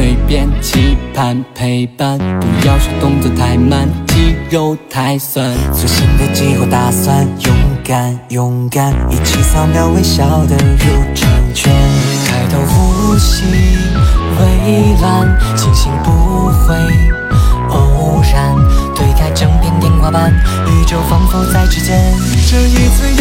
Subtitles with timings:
[0.00, 5.54] 蜕变，期盼陪伴，不要说动作太慢，肌肉太酸。
[5.74, 7.54] 粗心的计划打算，勇
[7.84, 11.70] 敢勇敢，一起扫描微笑的入场券。
[12.24, 13.44] 抬头呼吸，
[14.38, 16.10] 蔚蓝，清醒不
[16.64, 16.74] 会
[17.68, 18.56] 偶然。
[18.96, 22.14] 推开整片天花板，宇宙仿佛在指尖。
[22.48, 23.19] 这一次，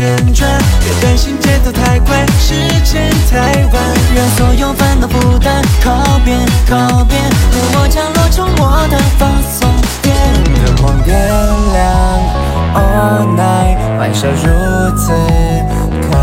[0.00, 0.48] 旋转，
[0.80, 3.82] 别担心节奏太快，时间太晚，
[4.16, 7.20] 让所有烦恼负担靠边靠边，
[7.52, 9.68] 和我降落成我的放松
[10.00, 10.16] 点。
[10.64, 11.14] 灯光点
[11.74, 11.84] 亮
[12.72, 14.48] ，all night，欢笑如
[14.96, 15.12] 此
[16.08, 16.16] 开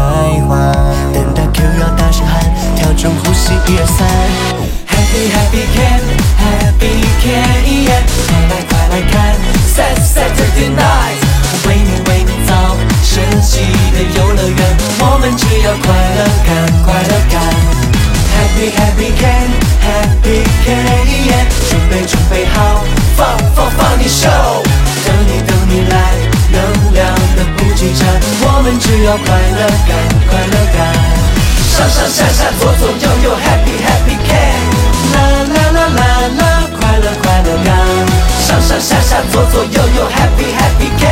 [0.47, 0.73] 怀。
[1.13, 2.41] 等待 Q 要大声喊，
[2.75, 4.07] 调整呼吸，一二三。
[4.89, 5.96] Happy Happy Can
[29.07, 29.95] 要快乐感
[30.29, 30.77] 快乐感。
[31.71, 34.35] 上上下下左左右右，Happy Happy Can，
[35.13, 35.15] 啦
[35.47, 35.99] 啦啦啦
[36.37, 37.67] 啦，快乐快乐感。
[38.45, 41.07] 上上下下左左右右，Happy Happy Can，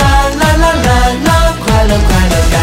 [0.00, 0.02] 啦
[0.40, 0.90] 啦啦啦
[1.24, 2.54] 啦，快乐快乐感。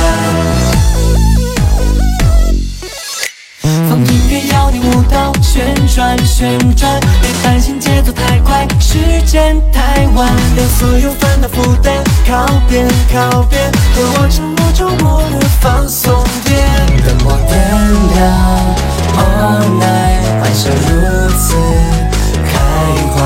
[3.88, 10.29] 放音乐要你舞蹈，旋转旋转，别担心节奏太快，时间太晚。
[10.57, 16.58] 让所有烦恼负担靠边靠边，和我成周末的放松点。
[17.06, 17.58] 灯光点
[18.16, 18.20] 亮
[19.17, 21.56] ，all night，欢笑如此
[22.45, 22.52] 开
[23.14, 23.17] 怀。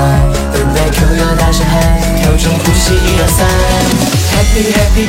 [0.52, 1.74] 等待 Q 要大声喊，
[2.16, 3.46] 调整呼吸，一二三。
[4.34, 5.04] Happy Happy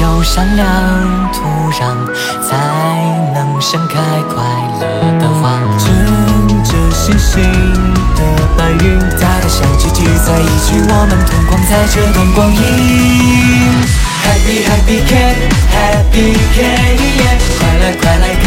[0.00, 0.66] 有善良
[1.30, 1.94] 土壤，
[2.42, 2.56] 才
[3.34, 3.98] 能盛开
[4.32, 4.42] 快
[4.80, 4.82] 乐
[5.20, 5.60] 的花。
[5.78, 5.84] 乘
[6.64, 7.42] 着星星
[8.16, 8.20] 的
[8.56, 12.58] 白云，大家相聚聚在一起，我们同框在这段光阴。
[14.24, 15.36] Happy Happy Can
[15.68, 16.96] Happy Can，
[17.58, 18.46] 快来快来看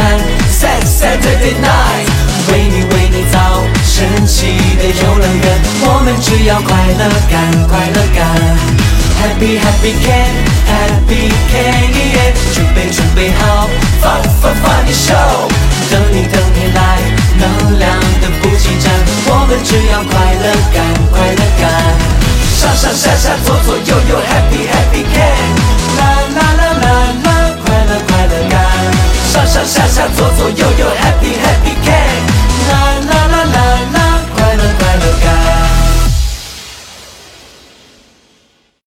[0.50, 2.10] ，Set Saturday Night，
[2.52, 3.38] 为你为你造
[3.84, 8.83] 神奇的游乐园，我们只要快乐感快乐感。
[9.24, 10.36] Happy Happy Can
[10.68, 11.94] Happy Can，
[12.54, 13.70] 准备准备好，
[14.02, 15.16] 放放放你手，
[15.90, 17.00] 等你等你来，
[17.40, 17.88] 能量
[18.20, 18.92] 的补给站，
[19.28, 20.12] 我们只要快
[20.44, 20.78] 乐感
[21.10, 21.64] 快乐感。
[22.60, 25.33] 上上下下左左右右，Happy Happy Can，